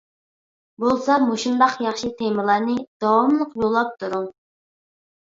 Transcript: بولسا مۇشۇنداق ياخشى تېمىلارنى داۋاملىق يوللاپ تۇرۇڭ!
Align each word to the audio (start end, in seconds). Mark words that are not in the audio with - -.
بولسا 0.83 1.17
مۇشۇنداق 1.25 1.77
ياخشى 1.87 2.11
تېمىلارنى 2.23 2.81
داۋاملىق 3.07 3.57
يوللاپ 3.63 3.97
تۇرۇڭ! 4.03 4.29